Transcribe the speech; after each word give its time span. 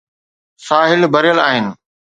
ساحل 0.67 1.01
ڀريل 1.13 1.39
آهن. 1.49 1.65